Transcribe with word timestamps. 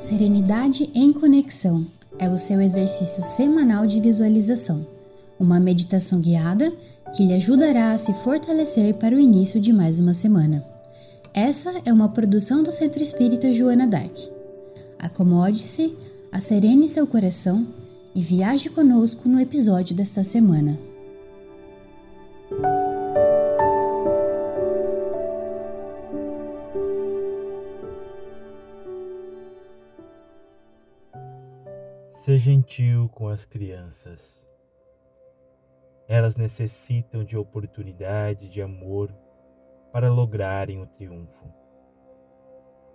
Serenidade 0.00 0.90
em 0.94 1.12
Conexão 1.12 1.86
é 2.18 2.28
o 2.28 2.36
seu 2.36 2.60
exercício 2.60 3.22
semanal 3.22 3.86
de 3.86 4.00
visualização, 4.00 4.86
uma 5.38 5.58
meditação 5.58 6.20
guiada 6.20 6.72
que 7.14 7.26
lhe 7.26 7.32
ajudará 7.32 7.92
a 7.92 7.98
se 7.98 8.12
fortalecer 8.14 8.94
para 8.94 9.14
o 9.14 9.18
início 9.18 9.60
de 9.60 9.72
mais 9.72 9.98
uma 9.98 10.14
semana. 10.14 10.64
Essa 11.32 11.72
é 11.84 11.92
uma 11.92 12.08
produção 12.08 12.62
do 12.62 12.70
Centro 12.70 13.02
Espírita 13.02 13.52
Joana 13.52 13.86
Dark. 13.86 14.16
Acomode-se, 14.98 15.94
acerene 16.30 16.86
seu 16.86 17.06
coração 17.06 17.66
e 18.14 18.22
viaje 18.22 18.70
conosco 18.70 19.28
no 19.28 19.40
episódio 19.40 19.94
desta 19.94 20.22
semana. 20.22 20.78
Ser 32.10 32.38
gentil 32.38 33.08
com 33.08 33.28
as 33.28 33.44
crianças. 33.44 34.48
Elas 36.06 36.36
necessitam 36.36 37.24
de 37.24 37.36
oportunidade 37.36 38.48
de 38.48 38.62
amor 38.62 39.12
para 39.92 40.10
lograrem 40.10 40.80
o 40.80 40.86
triunfo. 40.86 41.52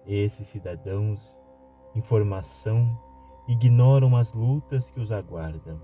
Esses 0.07 0.47
cidadãos, 0.47 1.37
em 1.93 2.01
formação, 2.01 2.97
ignoram 3.49 4.15
as 4.15 4.31
lutas 4.31 4.91
que 4.91 4.99
os 4.99 5.11
aguardam. 5.11 5.81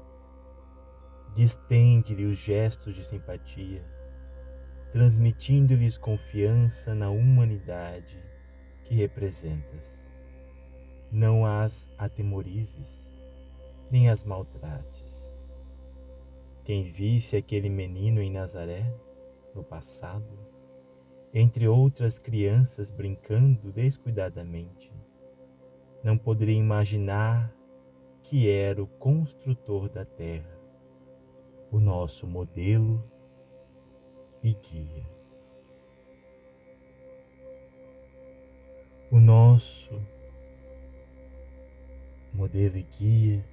Distende-lhe 1.34 2.24
os 2.24 2.38
gestos 2.38 2.94
de 2.94 3.04
simpatia, 3.04 3.84
transmitindo-lhes 4.91 5.98
confiança 5.98 6.93
na 6.93 7.10
humanidade 7.10 8.24
que 8.84 8.93
representas. 8.93 10.05
Não 11.12 11.43
as 11.43 11.90
atemorizes 11.98 13.10
nem 13.90 14.10
as 14.10 14.24
maltrates. 14.24 15.34
Quem 16.63 16.91
visse 16.91 17.36
aquele 17.36 17.70
menino 17.70 18.21
em 18.21 18.32
Nazaré, 18.32 18.96
no 19.55 19.63
passado, 19.63 20.38
entre 21.34 21.68
outras 21.68 22.20
crianças 22.20 22.91
brincando 22.91 23.71
descuidadamente, 23.71 24.93
não 26.04 26.16
poderia 26.16 26.55
imaginar 26.55 27.55
que 28.26 28.49
era 28.49 28.81
o 28.81 28.87
construtor 28.87 29.87
da 29.87 30.04
terra, 30.04 30.59
o 31.71 31.79
nosso 31.79 32.26
modelo 32.26 33.04
e 34.43 34.51
guia. 34.54 35.04
O 39.12 39.20
nosso 39.20 40.01
modelo 42.34 42.77
e 42.77 42.84
guia 42.84 43.46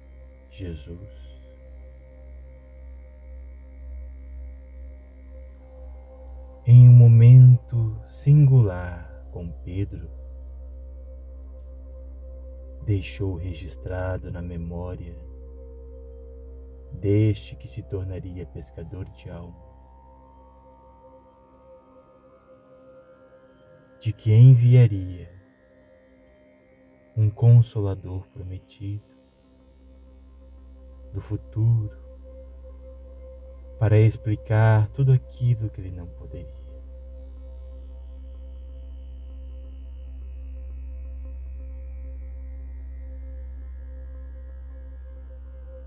Jesus. 0.49 1.33
Em 6.65 6.89
um 6.89 6.93
momento 6.93 7.95
singular 8.07 9.27
com 9.31 9.51
Pedro, 9.63 10.22
deixou 12.83 13.35
registrado 13.35 14.31
na 14.31 14.41
memória 14.41 15.15
deste 16.91 17.55
que 17.55 17.67
se 17.67 17.81
tornaria 17.83 18.45
pescador 18.45 19.05
de 19.09 19.29
almas, 19.29 19.89
de 23.99 24.11
que 24.11 24.33
enviaria 24.33 25.31
um 27.15 27.29
consolador 27.29 28.27
prometido, 28.27 29.13
do 31.13 31.21
futuro 31.21 31.95
para 33.77 33.99
explicar 33.99 34.89
tudo 34.89 35.13
aquilo 35.13 35.69
que 35.69 35.79
ele 35.79 35.91
não 35.91 36.07
poderia. 36.07 36.62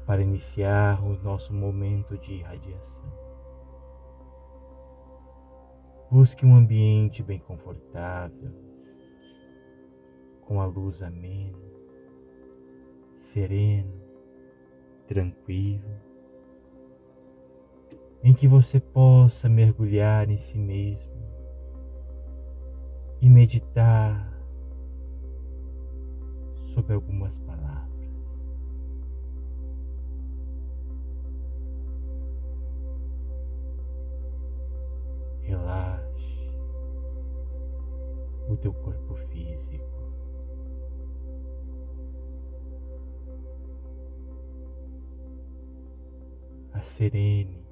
Para 0.06 0.22
iniciar 0.22 1.02
o 1.02 1.20
nosso 1.20 1.52
momento 1.52 2.16
de 2.16 2.34
irradiação. 2.34 3.12
Busque 6.08 6.46
um 6.46 6.54
ambiente 6.54 7.24
bem 7.24 7.40
confortável, 7.40 8.52
com 10.42 10.60
a 10.60 10.66
luz 10.66 11.02
amena, 11.02 11.58
sereno, 13.12 13.92
tranquilo, 15.08 15.90
em 18.22 18.32
que 18.32 18.46
você 18.46 18.78
possa 18.78 19.48
mergulhar 19.48 20.30
em 20.30 20.36
si 20.36 20.56
mesmo 20.56 21.12
e 23.20 23.28
meditar 23.28 24.32
sobre 26.72 26.94
algumas 26.94 27.38
palavras. 27.40 27.95
O 38.56 38.58
teu 38.58 38.72
corpo 38.72 39.14
físico. 39.28 39.84
serene 46.82 47.66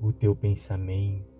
o 0.00 0.12
teu 0.12 0.36
pensamento. 0.36 1.34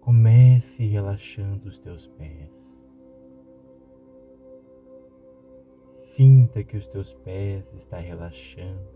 Comece 0.00 0.84
relaxando 0.84 1.68
os 1.68 1.78
teus 1.78 2.06
pés. 2.06 2.79
Sinta 6.20 6.62
que 6.62 6.76
os 6.76 6.86
teus 6.86 7.14
pés 7.14 7.72
estão 7.72 7.98
relaxando. 7.98 8.90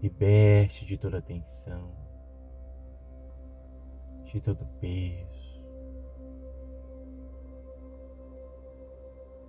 Liberte 0.00 0.86
de 0.86 0.96
toda 0.96 1.18
a 1.18 1.20
tensão 1.20 1.94
de 4.24 4.40
todo 4.40 4.64
peso. 4.80 5.62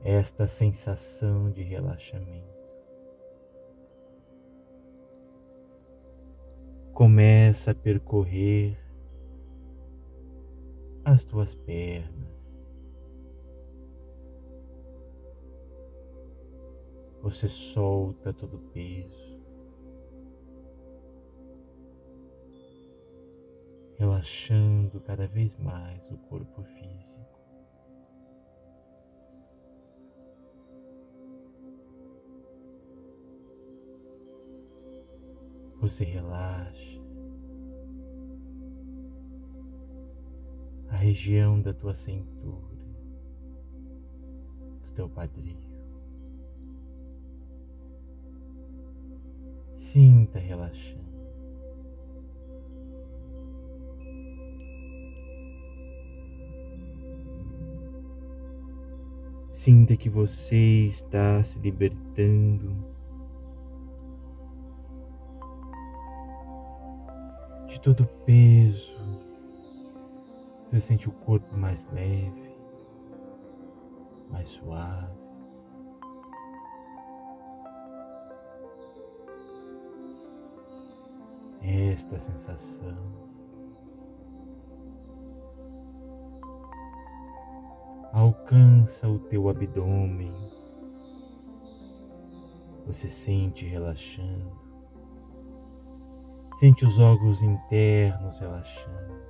Esta 0.03 0.45
sensação 0.45 1.49
de 1.51 1.63
relaxamento. 1.63 2.67
Começa 6.93 7.72
a 7.72 7.75
percorrer 7.75 8.77
as 11.05 11.23
tuas 11.23 11.55
pernas. 11.55 12.53
Você 17.33 17.49
solta 17.49 18.31
todo 18.31 18.57
o 18.57 18.69
peso. 18.69 19.33
relaxando 23.97 24.99
cada 25.02 25.25
vez 25.28 25.55
mais 25.58 26.11
o 26.11 26.17
corpo 26.29 26.61
físico. 26.61 27.40
Você 35.81 36.03
relaxa 36.03 37.02
a 40.90 40.96
região 40.97 41.59
da 41.59 41.73
tua 41.73 41.96
cintura, 41.96 42.85
do 44.84 44.91
teu 44.93 45.09
quadril. 45.09 45.72
Sinta 49.93 50.40
relaxando. 50.40 51.03
Sinta 59.51 59.95
que 59.95 60.09
você 60.09 60.87
está 60.87 61.43
se 61.43 61.59
libertando 61.59 62.75
de 67.67 67.79
todo 67.79 68.01
o 68.01 68.25
peso. 68.25 68.97
Você 70.72 70.81
sente 70.81 71.07
o 71.07 71.11
corpo 71.11 71.55
mais 71.55 71.85
leve, 71.91 72.55
mais 74.31 74.49
suave. 74.49 75.22
Esta 81.63 82.19
sensação. 82.19 83.23
Alcança 88.11 89.07
o 89.07 89.17
teu 89.17 89.49
abdômen, 89.49 90.33
você 92.85 93.07
sente 93.07 93.65
relaxando, 93.65 94.51
sente 96.59 96.85
os 96.85 96.99
órgãos 96.99 97.41
internos 97.41 98.37
relaxando. 98.39 99.23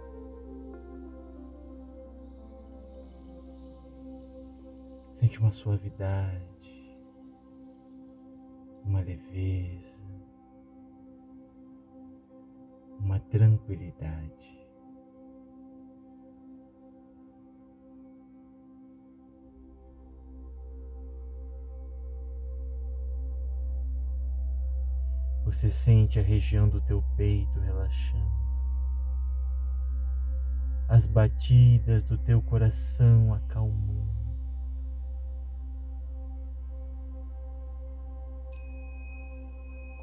Sente 5.12 5.40
uma 5.40 5.52
suavidade, 5.52 7.00
uma 8.84 9.00
leveza, 9.00 10.03
uma 13.14 13.20
tranquilidade. 13.20 14.60
Você 25.46 25.70
sente 25.70 26.20
a 26.20 26.24
região 26.24 26.68
do 26.68 26.82
teu 26.82 27.04
peito 27.16 27.60
relaxando, 27.60 28.32
as 30.88 31.06
batidas 31.06 32.04
do 32.04 32.18
teu 32.18 32.42
coração 32.42 33.32
acalmando. 33.36 34.12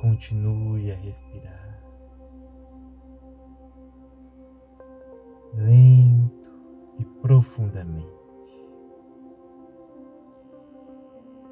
Continue 0.00 0.92
a 0.92 0.96
respirar, 0.96 1.89
lento 5.54 6.94
e 6.98 7.04
profundamente. 7.04 8.20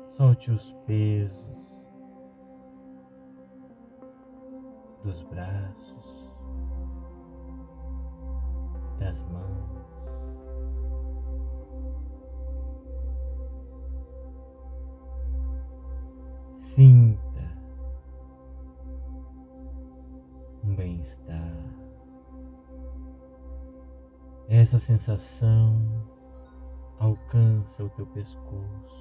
Solte 0.09 0.51
os 0.51 0.73
pesos 0.87 1.59
dos 5.05 5.23
braços, 5.23 6.31
das 8.99 9.23
mãos. 9.23 9.79
Sinta 16.55 17.29
um 20.65 20.75
bem-estar. 20.75 21.68
Essa 24.59 24.81
sensação 24.81 25.87
alcança 26.99 27.85
o 27.85 27.91
teu 27.91 28.05
pescoço. 28.09 28.99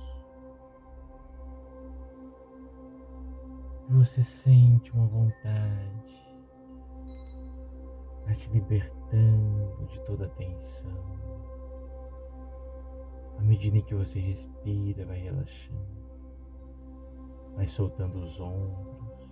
você 3.89 4.21
sente 4.21 4.91
uma 4.91 5.07
vontade 5.07 6.15
a 8.27 8.33
te 8.33 8.51
libertando 8.51 9.87
de 9.87 9.99
toda 10.01 10.27
a 10.27 10.29
tensão. 10.29 10.91
À 13.39 13.41
medida 13.41 13.81
que 13.81 13.95
você 13.95 14.19
respira, 14.19 15.07
vai 15.07 15.17
relaxando, 15.17 16.05
vai 17.55 17.67
soltando 17.67 18.19
os 18.19 18.39
ombros. 18.39 19.27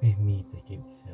Permita 0.00 0.60
que 0.62 0.74
ele 0.74 0.90
se 0.90 1.08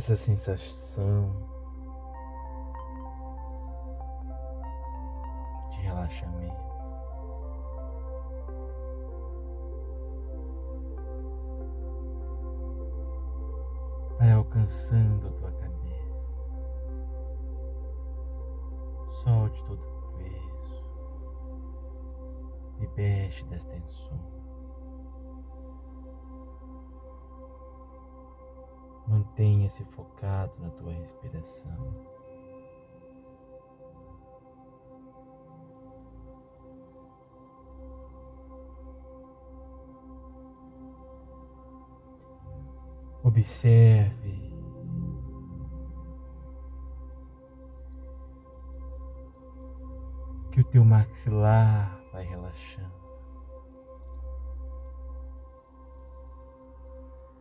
essa 0.00 0.16
sensação 0.16 1.30
de 5.68 5.76
relaxamento. 5.82 6.70
Vai 14.18 14.32
alcançando 14.32 15.28
a 15.28 15.32
tua 15.32 15.52
cabeça. 15.52 16.34
Solte 19.22 19.62
todo 19.66 19.82
o 19.82 20.16
peso. 20.16 20.82
Liberte 22.78 23.44
das 23.44 23.66
tensões. 23.66 24.39
Mantenha-se 29.10 29.84
focado 29.86 30.56
na 30.60 30.70
tua 30.70 30.92
respiração. 30.92 31.76
Observe 43.24 44.54
que 50.52 50.60
o 50.60 50.64
teu 50.64 50.84
maxilar 50.84 52.00
vai 52.12 52.22
relaxando. 52.22 52.89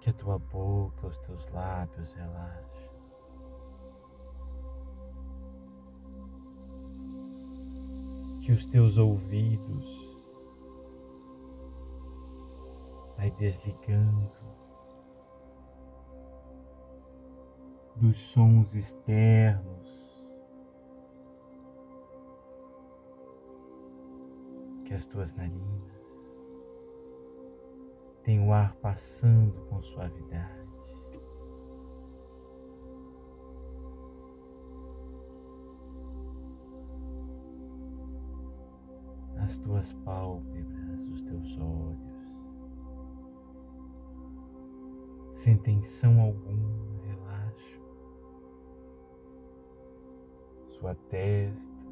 A 0.10 0.14
tua 0.14 0.40
boca, 0.40 1.08
os 1.08 1.18
teus 1.20 1.48
lábios 1.50 2.14
relaxem. 2.14 2.90
Que 8.44 8.52
os 8.52 8.66
teus 8.66 8.98
ouvidos 8.98 10.10
vai 13.16 13.30
desligando 13.32 14.34
dos 17.96 18.18
sons 18.18 18.74
externos 18.74 19.90
que 24.86 24.94
as 24.94 25.06
tuas 25.06 25.34
narinas 25.34 25.99
tem 28.30 28.40
o 28.40 28.54
ar 28.54 28.76
passando 28.76 29.60
com 29.66 29.82
suavidade. 29.82 30.70
As 39.38 39.58
tuas 39.58 39.94
pálpebras, 39.94 41.08
os 41.08 41.24
teus 41.24 41.58
olhos, 41.58 42.36
sem 45.32 45.58
tensão 45.58 46.22
alguma, 46.22 47.02
relaxam. 47.02 47.82
Sua 50.68 50.94
testa, 50.94 51.88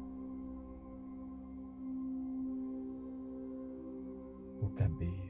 o 4.62 4.70
cabelo. 4.76 5.27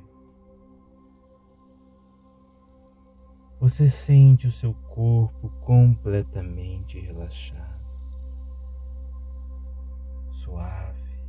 Você 3.69 3.87
sente 3.87 4.47
o 4.47 4.51
seu 4.51 4.73
corpo 4.73 5.51
completamente 5.61 6.99
relaxado, 6.99 7.85
suave, 10.31 11.21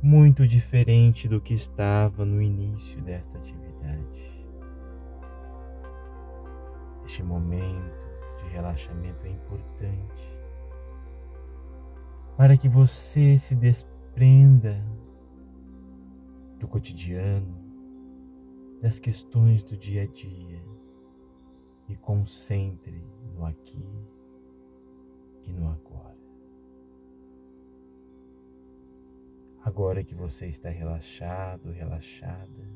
muito 0.00 0.46
diferente 0.46 1.26
do 1.26 1.40
que 1.40 1.52
estava 1.52 2.24
no 2.24 2.40
início 2.40 3.02
desta 3.02 3.38
atividade. 3.38 4.46
Este 7.04 7.24
momento 7.24 8.06
de 8.38 8.48
relaxamento 8.52 9.26
é 9.26 9.30
importante 9.30 10.38
para 12.36 12.56
que 12.56 12.68
você 12.68 13.36
se 13.36 13.56
desprenda 13.56 14.80
do 16.60 16.68
cotidiano, 16.68 17.58
das 18.80 19.00
questões 19.00 19.64
do 19.64 19.76
dia 19.76 20.02
a 20.02 20.06
dia 20.06 20.75
e 21.88 21.96
concentre 21.96 23.04
no 23.34 23.44
aqui 23.44 23.84
e 25.44 25.52
no 25.52 25.68
agora. 25.68 26.16
Agora 29.64 30.04
que 30.04 30.14
você 30.14 30.46
está 30.46 30.70
relaxado, 30.70 31.70
relaxada, 31.72 32.68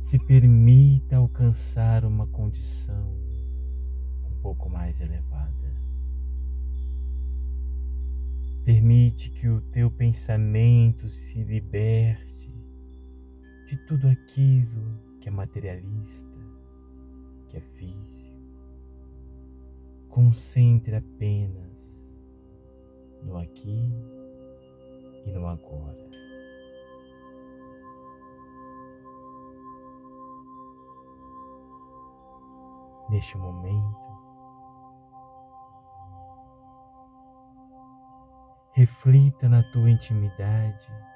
se 0.00 0.18
permita 0.18 1.16
alcançar 1.16 2.04
uma 2.04 2.26
condição 2.26 3.16
um 4.30 4.34
pouco 4.42 4.68
mais 4.68 5.00
elevada. 5.00 5.54
Permite 8.62 9.30
que 9.30 9.48
o 9.48 9.60
teu 9.60 9.90
pensamento 9.90 11.08
se 11.08 11.42
liberte 11.42 12.54
de 13.66 13.76
tudo 13.86 14.06
aquilo 14.08 15.13
que 15.24 15.30
é 15.30 15.32
materialista, 15.32 16.38
que 17.48 17.56
é 17.56 17.60
físico. 17.60 18.38
Concentre 20.10 20.96
apenas 20.96 22.14
no 23.22 23.38
aqui 23.38 23.90
e 25.24 25.32
no 25.32 25.48
agora. 25.48 26.10
Neste 33.08 33.38
momento, 33.38 33.96
reflita 38.74 39.48
na 39.48 39.62
tua 39.72 39.88
intimidade 39.88 41.13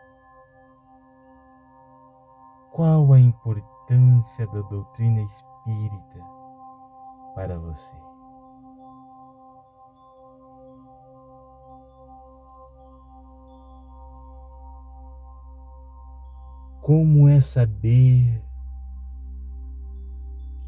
qual 2.79 3.13
a 3.13 3.19
importância 3.19 4.47
da 4.47 4.61
doutrina 4.61 5.21
espírita 5.21 6.25
para 7.35 7.59
você. 7.59 7.93
Como 16.81 17.27
é 17.27 17.41
saber 17.41 18.45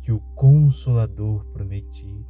que 0.00 0.11
o 0.11 0.19
Consolador 0.35 1.45
prometido 1.52 2.26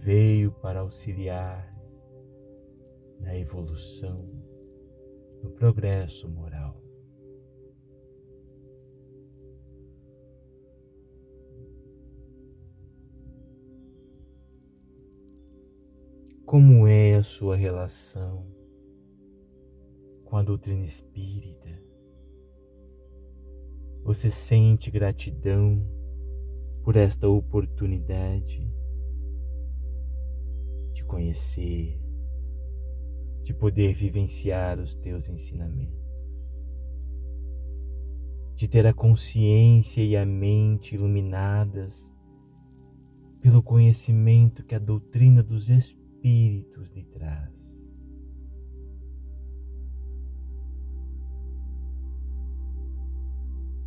veio 0.00 0.52
para 0.52 0.80
auxiliar 0.80 1.74
na 3.18 3.34
evolução, 3.34 4.43
progresso 5.54 6.28
moral. 6.28 6.82
Como 16.44 16.86
é 16.86 17.14
a 17.14 17.22
sua 17.22 17.56
relação 17.56 18.46
com 20.24 20.36
a 20.36 20.42
doutrina 20.42 20.84
espírita? 20.84 21.68
Você 24.02 24.30
sente 24.30 24.90
gratidão 24.90 25.82
por 26.82 26.96
esta 26.96 27.26
oportunidade 27.26 28.70
de 30.92 31.02
conhecer, 31.04 31.98
de 33.44 33.52
poder 33.52 33.92
vivenciar 33.92 34.80
os 34.80 34.94
teus 34.94 35.28
ensinamentos, 35.28 36.02
de 38.56 38.66
ter 38.66 38.86
a 38.86 38.94
consciência 38.94 40.02
e 40.02 40.16
a 40.16 40.24
mente 40.24 40.94
iluminadas 40.94 42.14
pelo 43.42 43.62
conhecimento 43.62 44.64
que 44.64 44.74
a 44.74 44.78
doutrina 44.78 45.42
dos 45.42 45.68
Espíritos 45.68 46.90
lhe 46.92 47.04
traz. 47.04 47.84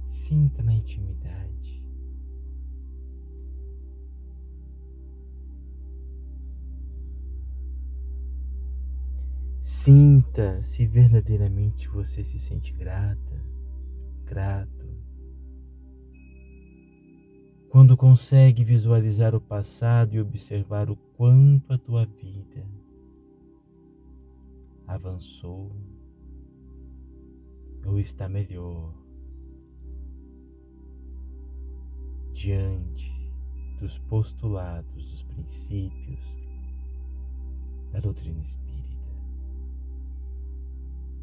Sinta 0.06 0.62
na 0.62 0.74
intimidade. 0.74 1.87
Sinta 9.88 10.62
se 10.62 10.86
verdadeiramente 10.86 11.88
você 11.88 12.22
se 12.22 12.38
sente 12.38 12.74
grata, 12.74 13.42
grato. 14.26 14.86
Quando 17.70 17.96
consegue 17.96 18.66
visualizar 18.66 19.34
o 19.34 19.40
passado 19.40 20.14
e 20.14 20.20
observar 20.20 20.90
o 20.90 20.98
quanto 21.16 21.72
a 21.72 21.78
tua 21.78 22.06
vida 22.06 22.70
avançou 24.86 25.72
ou 27.86 27.98
está 27.98 28.28
melhor 28.28 28.94
diante 32.34 33.10
dos 33.80 33.98
postulados, 34.00 35.12
dos 35.12 35.24
princípios 35.24 36.38
da 37.94 38.02
doutrina 38.02 38.42
espírita. 38.44 38.87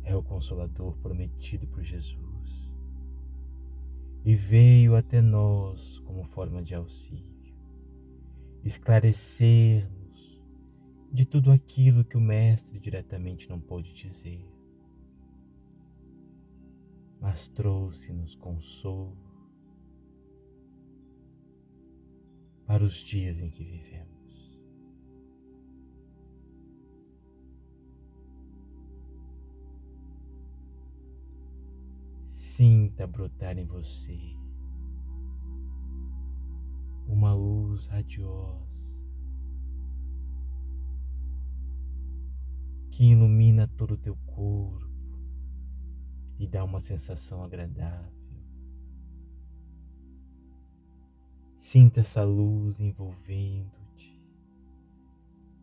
É 0.04 0.14
o 0.14 0.22
Consolador 0.22 0.96
prometido 0.98 1.66
por 1.66 1.82
Jesus 1.82 2.24
e 4.24 4.34
veio 4.34 4.96
até 4.96 5.20
nós 5.20 5.98
como 6.00 6.24
forma 6.24 6.62
de 6.62 6.74
auxílio, 6.74 7.54
esclarecer-nos 8.64 10.42
de 11.12 11.26
tudo 11.26 11.52
aquilo 11.52 12.04
que 12.04 12.16
o 12.16 12.20
Mestre 12.20 12.78
diretamente 12.78 13.50
não 13.50 13.60
pôde 13.60 13.92
dizer, 13.92 14.48
mas 17.20 17.48
trouxe-nos 17.48 18.34
consolo 18.34 19.16
para 22.66 22.82
os 22.82 22.94
dias 22.94 23.40
em 23.40 23.50
que 23.50 23.62
vivemos. 23.62 24.13
Sinta 32.56 33.04
brotar 33.04 33.58
em 33.58 33.66
você 33.66 34.16
uma 37.08 37.34
luz 37.34 37.88
radiosa 37.88 39.04
que 42.92 43.06
ilumina 43.10 43.66
todo 43.66 43.94
o 43.94 43.96
teu 43.96 44.14
corpo 44.24 44.88
e 46.38 46.46
dá 46.46 46.62
uma 46.62 46.78
sensação 46.78 47.42
agradável. 47.42 48.38
Sinta 51.56 52.02
essa 52.02 52.22
luz 52.22 52.78
envolvendo-te. 52.78 54.16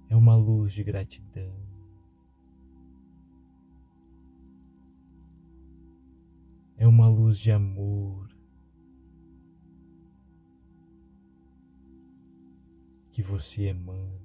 É 0.10 0.16
uma 0.18 0.36
luz 0.36 0.74
de 0.74 0.84
gratidão. 0.84 1.71
É 6.82 6.88
uma 6.88 7.08
luz 7.08 7.38
de 7.38 7.52
amor 7.52 8.28
que 13.12 13.22
você 13.22 13.68
emana. 13.68 14.20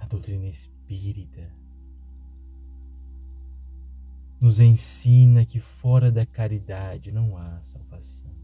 A 0.00 0.06
doutrina 0.06 0.48
espírita 0.48 1.48
nos 4.40 4.58
ensina 4.58 5.46
que 5.46 5.60
fora 5.60 6.10
da 6.10 6.26
caridade 6.26 7.12
não 7.12 7.36
há 7.36 7.62
salvação. 7.62 8.41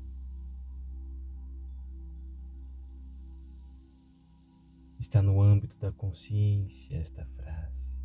Está 4.98 5.22
no 5.22 5.40
âmbito 5.40 5.76
da 5.78 5.92
consciência 5.92 6.96
esta 6.96 7.24
frase. 7.24 7.96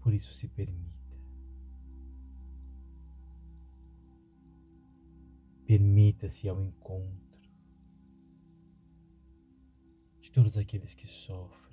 Por 0.00 0.14
isso 0.14 0.32
se 0.32 0.48
permita. 0.48 1.18
Permita-se 5.66 6.48
ao 6.48 6.62
encontro 6.62 7.50
de 10.20 10.30
todos 10.30 10.56
aqueles 10.56 10.94
que 10.94 11.06
sofrem 11.06 11.68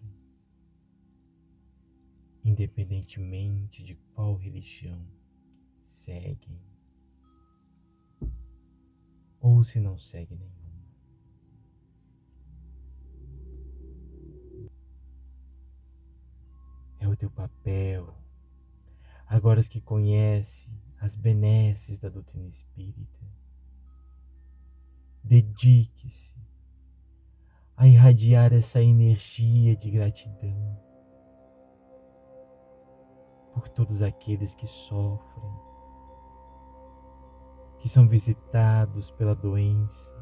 independentemente 2.46 3.84
de 3.84 3.96
qual 4.14 4.36
religião 4.36 5.04
seguem 5.84 6.62
ou 9.40 9.64
se 9.64 9.80
não 9.80 9.98
seguem 9.98 10.38
nenhuma. 10.38 10.65
Teu 17.16 17.30
papel, 17.30 18.14
agora 19.28 19.62
que 19.64 19.82
conhece 19.82 20.70
as 21.00 21.16
benesses 21.16 22.00
da 22.00 22.10
doutrina 22.10 22.48
espírita. 22.48 23.20
Dedique-se 25.24 26.36
a 27.76 27.88
irradiar 27.88 28.54
essa 28.54 28.82
energia 28.82 29.76
de 29.76 29.92
gratidão 29.92 30.80
por 33.54 33.68
todos 33.70 34.02
aqueles 34.02 34.54
que 34.54 34.68
sofrem, 34.68 35.54
que 37.80 37.90
são 37.90 38.08
visitados 38.08 39.12
pela 39.12 39.34
doença, 39.34 40.14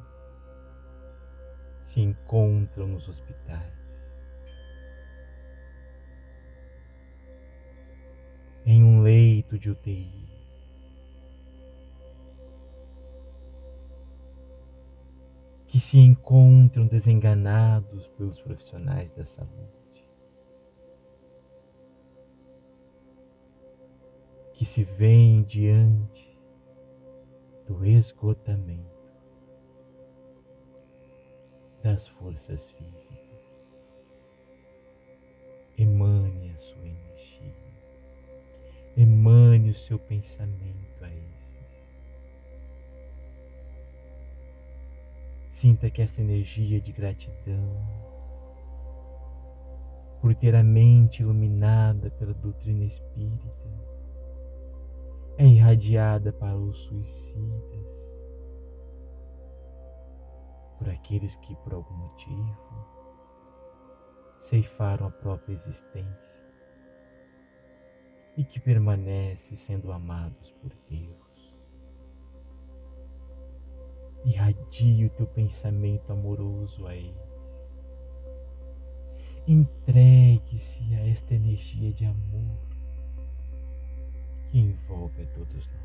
se 1.81 1.99
encontram 1.99 2.87
nos 2.87 3.09
hospitais. 3.09 3.82
Em 8.65 8.83
um 8.83 9.01
leito 9.01 9.57
de 9.59 9.69
UTI. 9.69 10.23
Que 15.67 15.79
se 15.79 15.97
encontram 15.97 16.85
desenganados 16.85 18.07
pelos 18.09 18.39
profissionais 18.39 19.15
da 19.15 19.25
saúde. 19.25 19.83
que 24.53 24.69
se 24.69 24.83
vêem 24.83 25.43
diante 25.43 26.39
do 27.65 27.83
esgotamento 27.83 29.11
das 31.81 32.07
forças 32.07 32.71
físicas. 32.71 33.43
Emane 35.77 36.51
a 36.51 36.57
sua 36.57 36.87
energia, 36.87 37.02
emane 38.95 39.71
o 39.71 39.73
seu 39.73 39.97
pensamento 39.97 41.03
a 41.03 41.09
esses. 41.09 41.83
Sinta 45.49 45.89
que 45.89 46.01
essa 46.01 46.21
energia 46.21 46.79
de 46.79 46.91
gratidão, 46.91 47.87
por 50.21 50.33
ter 50.35 50.55
a 50.55 50.63
mente 50.63 51.21
iluminada 51.21 52.11
pela 52.11 52.33
doutrina 52.33 52.83
espírita, 52.83 53.73
é 55.37 55.47
irradiada 55.47 56.31
para 56.31 56.55
os 56.55 56.77
suicidas, 56.77 58.15
por 60.77 60.89
aqueles 60.89 61.35
que, 61.37 61.55
por 61.57 61.73
algum 61.73 61.95
motivo, 61.95 62.57
ceifaram 64.37 65.07
a 65.07 65.11
própria 65.11 65.53
existência 65.53 66.52
e 68.35 68.43
que 68.43 68.59
permanecem 68.59 69.55
sendo 69.55 69.91
amados 69.91 70.51
por 70.51 70.71
Deus. 70.89 71.55
Irradie 74.25 75.05
o 75.05 75.09
teu 75.09 75.27
pensamento 75.27 76.11
amoroso 76.11 76.87
a 76.87 76.95
eles. 76.95 77.33
Entregue-se 79.45 80.95
a 80.95 81.07
esta 81.07 81.35
energia 81.35 81.91
de 81.91 82.05
amor 82.05 82.57
que 84.49 84.57
envolve 84.57 85.23
a 85.23 85.27
todos 85.27 85.67
nós. 85.67 85.83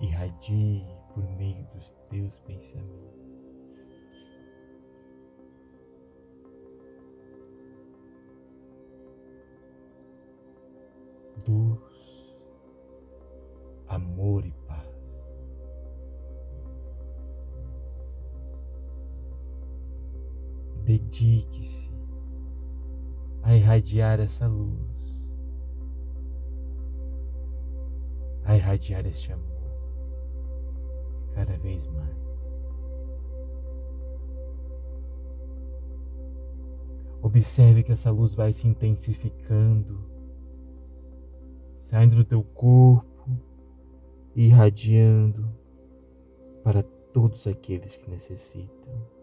Irradie 0.00 0.86
por 1.12 1.24
meio 1.36 1.64
dos 1.74 1.90
teus 2.08 2.38
pensamentos. 2.38 3.23
Amor 13.94 14.44
e 14.44 14.52
paz. 14.66 14.84
Dedique-se 20.84 21.92
a 23.42 23.54
irradiar 23.54 24.20
essa 24.20 24.46
luz, 24.46 25.16
a 28.44 28.56
irradiar 28.56 29.06
este 29.06 29.32
amor 29.32 29.54
cada 31.32 31.56
vez 31.56 31.86
mais. 31.86 32.24
Observe 37.22 37.82
que 37.82 37.92
essa 37.92 38.10
luz 38.10 38.34
vai 38.34 38.52
se 38.52 38.68
intensificando, 38.68 39.98
saindo 41.78 42.16
do 42.16 42.24
teu 42.24 42.44
corpo 42.44 43.13
irradiando 44.34 45.48
para 46.62 46.82
todos 46.82 47.46
aqueles 47.46 47.96
que 47.96 48.10
necessitam. 48.10 49.14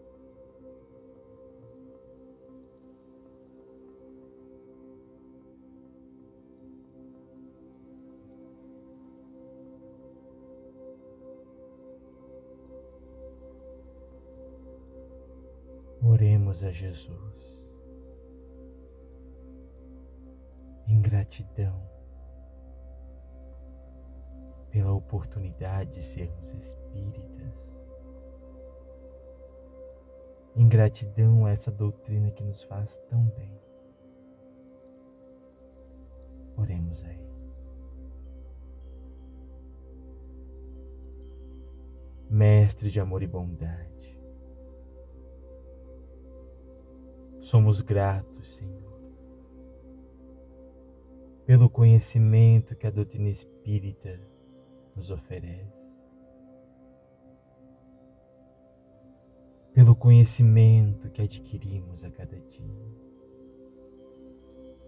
Oremos 16.04 16.64
a 16.64 16.70
Jesus 16.70 17.72
em 20.88 21.00
gratidão 21.00 22.01
pela 24.72 24.90
oportunidade 24.90 25.90
de 25.90 26.02
sermos 26.02 26.54
espíritas, 26.54 27.62
em 30.56 30.66
gratidão 30.66 31.44
a 31.44 31.50
essa 31.50 31.70
doutrina 31.70 32.30
que 32.30 32.42
nos 32.42 32.62
faz 32.62 32.96
tão 33.10 33.22
bem. 33.36 33.60
Oremos 36.56 37.04
aí. 37.04 37.20
Mestre 42.30 42.90
de 42.90 42.98
amor 42.98 43.22
e 43.22 43.26
bondade, 43.26 44.18
Somos 47.40 47.82
gratos, 47.82 48.56
Senhor, 48.56 49.02
pelo 51.44 51.68
conhecimento 51.68 52.74
que 52.74 52.86
a 52.86 52.90
doutrina 52.90 53.28
espírita 53.28 54.31
nos 54.94 55.10
oferece, 55.10 56.00
pelo 59.74 59.94
conhecimento 59.96 61.10
que 61.10 61.22
adquirimos 61.22 62.04
a 62.04 62.10
cada 62.10 62.38
dia, 62.38 62.92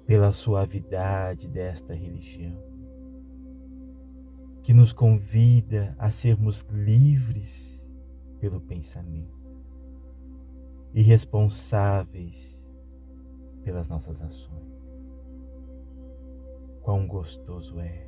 pela 0.07 0.33
suavidade 0.33 1.49
desta 1.49 1.95
religião, 1.95 2.63
que 4.63 4.75
nos 4.75 4.93
convida 4.93 5.95
a 5.99 6.11
sermos 6.11 6.61
livres 6.71 7.75
pelo 8.41 8.61
pensamento. 8.61 9.43
E 10.93 11.03
responsáveis 11.03 12.65
pelas 13.65 13.89
nossas 13.89 14.23
ações. 14.23 14.63
Quão 16.83 17.07
gostoso 17.07 17.81
é, 17.81 18.07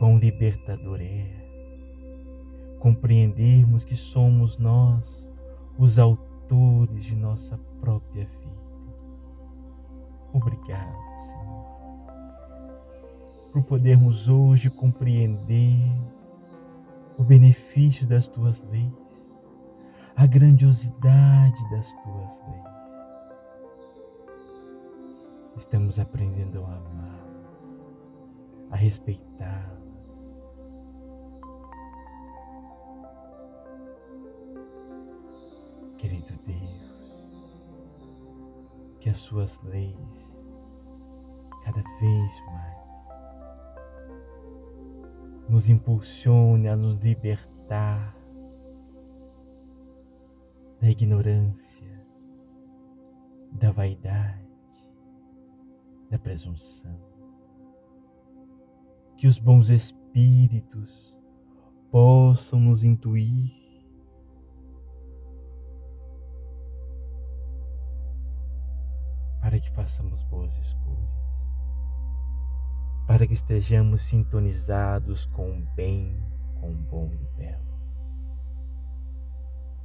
quão 0.00 0.16
libertador 0.16 0.98
é 1.02 1.26
compreendermos 2.78 3.84
que 3.84 3.94
somos 3.94 4.56
nós 4.56 5.28
os 5.78 5.98
autores 5.98 7.04
de 7.04 7.14
nossa 7.14 7.58
própria 7.78 8.24
vida. 8.24 8.60
Obrigado, 10.32 10.96
Senhor, 11.20 11.66
por 13.52 13.62
podermos 13.66 14.26
hoje 14.26 14.70
compreender 14.70 15.76
o 17.18 17.22
benefício 17.22 18.06
das 18.06 18.26
tuas 18.26 18.62
leis, 18.70 18.94
a 20.16 20.24
grandiosidade 20.24 21.70
das 21.70 21.92
tuas 21.92 22.40
leis 22.48 22.70
estamos 25.58 25.98
aprendendo 25.98 26.64
a 26.64 26.74
amar, 26.74 27.26
a 28.70 28.76
respeitá-las. 28.76 29.79
Querido 36.00 36.32
Deus, 36.46 37.28
que 39.00 39.10
as 39.10 39.18
suas 39.18 39.60
leis 39.62 40.34
cada 41.62 41.82
vez 42.00 42.40
mais 42.46 42.80
nos 45.46 45.68
impulsione 45.68 46.68
a 46.68 46.74
nos 46.74 46.96
libertar 46.96 48.16
da 50.80 50.88
ignorância, 50.88 52.02
da 53.52 53.70
vaidade, 53.70 54.48
da 56.08 56.18
presunção. 56.18 56.98
Que 59.18 59.26
os 59.26 59.38
bons 59.38 59.68
espíritos 59.68 61.14
possam 61.90 62.58
nos 62.58 62.84
intuir 62.84 63.59
que 69.60 69.70
façamos 69.70 70.22
boas 70.22 70.56
escolhas, 70.56 71.20
para 73.06 73.26
que 73.26 73.34
estejamos 73.34 74.02
sintonizados 74.02 75.26
com 75.26 75.50
o 75.50 75.66
bem, 75.74 76.22
com 76.60 76.70
o 76.70 76.76
bom 76.76 77.10
e 77.12 77.16
o 77.16 77.30
belo. 77.36 77.70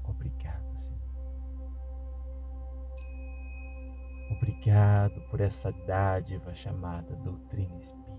Obrigado, 0.03 0.75
Senhor. 0.77 1.01
Obrigado 4.31 5.21
por 5.29 5.39
essa 5.39 5.71
dádiva 5.71 6.53
chamada 6.53 7.15
doutrina 7.15 7.75
espírita. 7.77 8.15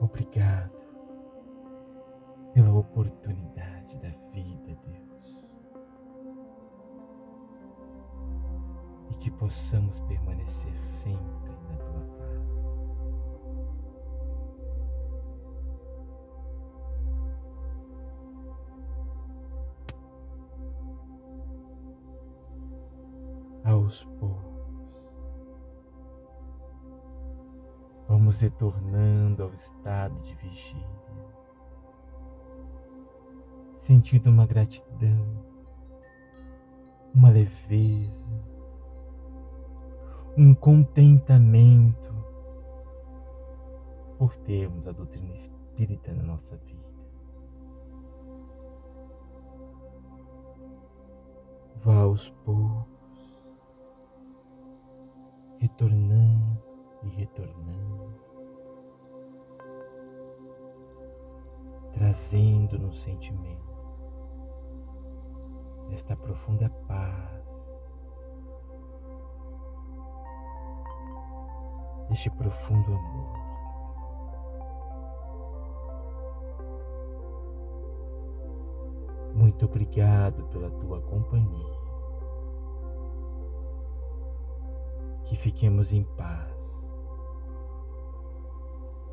Obrigado 0.00 0.88
pela 2.54 2.72
oportunidade 2.72 3.96
da 3.98 4.10
vida, 4.32 4.76
Deus. 4.86 5.37
E 9.10 9.14
que 9.16 9.30
possamos 9.30 10.00
permanecer 10.00 10.78
sempre 10.78 11.52
na 11.70 11.76
tua 11.76 12.00
paz. 12.18 12.28
Aos 23.64 24.04
poucos, 24.18 25.14
vamos 28.08 28.40
retornando 28.40 29.42
ao 29.42 29.52
estado 29.52 30.18
de 30.22 30.34
vigília 30.36 30.98
sentindo 33.88 34.28
uma 34.28 34.46
gratidão, 34.46 35.24
uma 37.14 37.30
leveza, 37.30 38.47
um 40.38 40.54
contentamento 40.54 42.14
por 44.16 44.36
termos 44.36 44.86
a 44.86 44.92
doutrina 44.92 45.34
espírita 45.34 46.14
na 46.14 46.22
nossa 46.22 46.56
vida. 46.58 46.86
Vá 51.82 52.02
aos 52.02 52.30
poucos, 52.30 53.36
retornando 55.58 56.62
e 57.02 57.08
retornando, 57.08 58.14
trazendo 61.92 62.78
no 62.78 62.92
sentimento 62.92 63.66
esta 65.90 66.16
profunda 66.16 66.70
paz, 66.86 67.67
este 72.18 72.30
profundo 72.30 72.92
amor. 72.92 73.38
Muito 79.36 79.66
obrigado 79.66 80.42
pela 80.48 80.68
tua 80.68 81.00
companhia. 81.00 81.78
Que 85.26 85.36
fiquemos 85.36 85.92
em 85.92 86.02
paz 86.02 86.90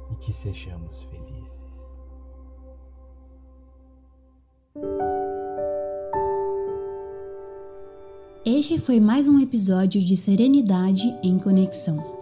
e 0.10 0.16
que 0.16 0.34
sejamos 0.34 1.04
felizes. 1.04 1.76
Este 8.44 8.80
foi 8.80 9.00
mais 9.00 9.28
um 9.28 9.40
episódio 9.40 10.04
de 10.04 10.18
Serenidade 10.18 11.16
em 11.22 11.38
Conexão. 11.38 12.15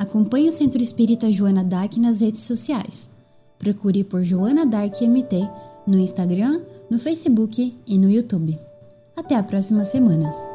Acompanhe 0.00 0.48
o 0.48 0.52
Centro 0.52 0.80
Espírita 0.80 1.30
Joana 1.30 1.62
Dark 1.62 1.98
nas 1.98 2.22
redes 2.22 2.40
sociais. 2.40 3.10
Procure 3.58 4.02
por 4.02 4.24
Joana 4.24 4.64
Dark 4.64 4.98
MT 5.02 5.46
no 5.86 5.98
Instagram, 5.98 6.62
no 6.88 6.98
Facebook 6.98 7.78
e 7.86 7.98
no 7.98 8.10
YouTube. 8.10 8.58
Até 9.14 9.36
a 9.36 9.42
próxima 9.42 9.84
semana! 9.84 10.49